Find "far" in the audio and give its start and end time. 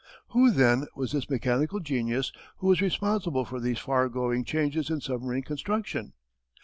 3.77-4.09